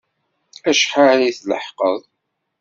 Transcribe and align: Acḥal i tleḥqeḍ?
Acḥal 0.69 1.19
i 1.23 1.31
tleḥqeḍ? 1.39 1.99